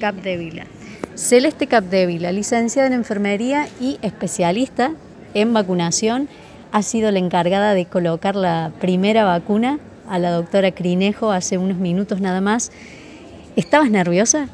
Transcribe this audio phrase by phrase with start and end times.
[0.00, 0.66] Capdevila.
[1.14, 4.92] Celeste Capdevila, licenciada en enfermería y especialista
[5.34, 6.28] en vacunación,
[6.72, 11.76] ha sido la encargada de colocar la primera vacuna a la doctora Crinejo hace unos
[11.76, 12.72] minutos nada más.
[13.56, 14.48] ¿Estabas nerviosa?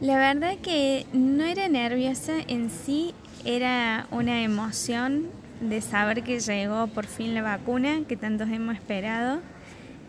[0.00, 3.14] La verdad que no era nerviosa en sí,
[3.44, 5.26] era una emoción
[5.60, 9.40] de saber que llegó por fin la vacuna que tantos hemos esperado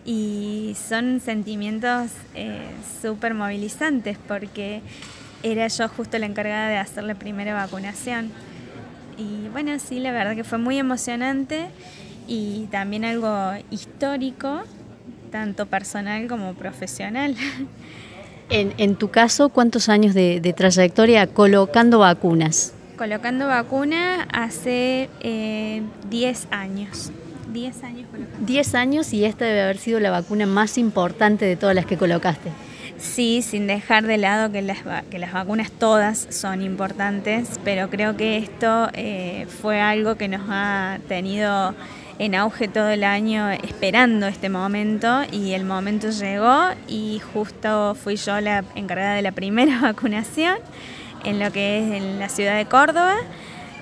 [0.08, 2.62] y son sentimientos eh,
[3.02, 4.82] súper movilizantes porque
[5.44, 8.32] era yo justo la encargada de hacer la primera vacunación.
[9.18, 11.68] Y bueno, sí, la verdad que fue muy emocionante
[12.26, 14.64] y también algo histórico,
[15.30, 17.36] tanto personal como profesional.
[18.50, 22.74] En, tu caso, ¿cuántos años de, trayectoria colocando vacunas?
[22.98, 27.12] Colocando vacunas hace 10 eh, años.
[27.62, 28.46] 10 años colocando.
[28.46, 31.98] 10 años y esta debe haber sido la vacuna más importante de todas las que
[31.98, 32.52] colocaste.
[32.98, 38.16] Sí, sin dejar de lado que las, que las vacunas todas son importantes, pero creo
[38.18, 41.76] que esto eh, fue algo que nos ha tenido
[42.20, 48.16] en auge todo el año esperando este momento y el momento llegó y justo fui
[48.16, 50.58] yo la encargada de la primera vacunación
[51.24, 53.16] en lo que es en la ciudad de Córdoba.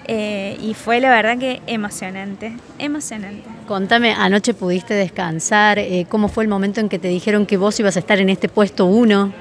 [0.08, 3.44] Eh, y fue la verdad que emocionante, emocionante.
[3.67, 7.80] Contame, anoche pudiste descansar, eh, ¿cómo fue el momento en que te dijeron que vos
[7.80, 9.34] ibas a estar en este puesto 1?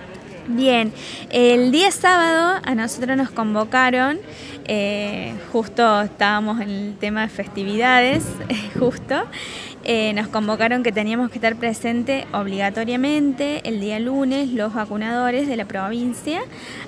[0.47, 0.93] Bien,
[1.31, 4.19] el día sábado a nosotros nos convocaron,
[4.67, 8.25] eh, justo estábamos en el tema de festividades,
[8.79, 9.25] justo,
[9.87, 15.57] eh, nos convocaron que teníamos que estar presente obligatoriamente el día lunes los vacunadores de
[15.57, 16.41] la provincia.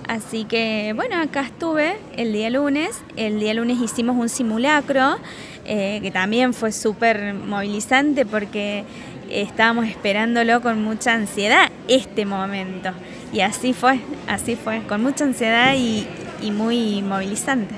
[0.08, 3.02] Así que bueno, acá estuve el día lunes.
[3.16, 5.18] El día lunes hicimos un simulacro
[5.66, 8.84] eh, que también fue súper movilizante porque
[9.30, 12.92] estábamos esperándolo con mucha ansiedad este momento.
[13.30, 17.74] Y así fue, así fue, con mucha ansiedad y muy movilizante.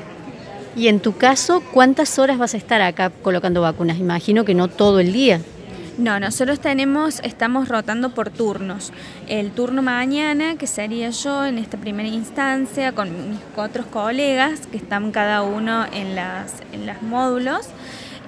[0.78, 3.98] Y en tu caso, ¿cuántas horas vas a estar acá colocando vacunas?
[3.98, 5.40] Imagino que no todo el día.
[5.98, 8.92] No, nosotros tenemos, estamos rotando por turnos.
[9.26, 14.76] El turno mañana, que sería yo en esta primera instancia, con mis otros colegas, que
[14.76, 17.66] están cada uno en las, en los módulos,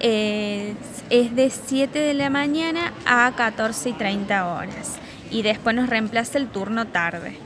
[0.01, 0.73] eh,
[1.09, 4.97] es de 7 de la mañana a 14 y 30 horas.
[5.31, 7.37] Y después nos reemplaza el turno tarde.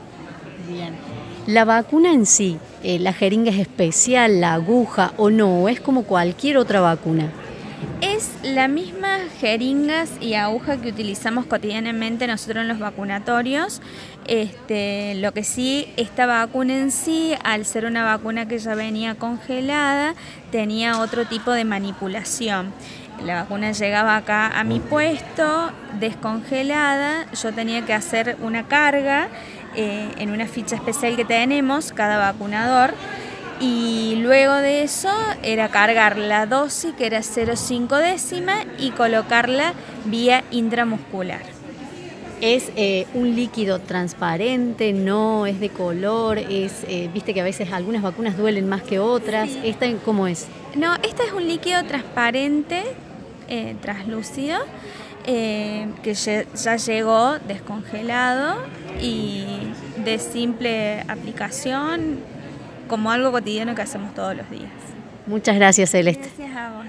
[0.68, 0.96] Bien.
[1.46, 2.58] La vacuna en sí,
[2.88, 7.32] eh, la jeringa es especial, la aguja o no, es como cualquier otra vacuna.
[8.16, 13.82] Es la misma jeringas y aguja que utilizamos cotidianamente nosotros en los vacunatorios.
[14.26, 19.16] Este, lo que sí, esta vacuna en sí, al ser una vacuna que ya venía
[19.16, 20.14] congelada,
[20.50, 22.72] tenía otro tipo de manipulación.
[23.22, 29.28] La vacuna llegaba acá a mi puesto, descongelada, yo tenía que hacer una carga
[29.74, 32.94] eh, en una ficha especial que tenemos, cada vacunador.
[33.60, 35.10] Y luego de eso
[35.42, 39.72] era cargar la dosis, que era 0,5 décima, y colocarla
[40.04, 41.40] vía intramuscular.
[42.42, 47.72] Es eh, un líquido transparente, no es de color, es, eh, viste que a veces
[47.72, 49.48] algunas vacunas duelen más que otras.
[49.64, 50.46] ¿Esta cómo es?
[50.74, 52.82] No, esta es un líquido transparente,
[53.80, 54.58] translúcido,
[55.24, 58.56] que ya llegó descongelado
[59.00, 59.46] y
[60.04, 62.18] de simple aplicación
[62.86, 64.70] como algo cotidiano que hacemos todos los días.
[65.26, 66.30] Muchas gracias, Celeste.
[66.36, 66.86] Gracias a vos.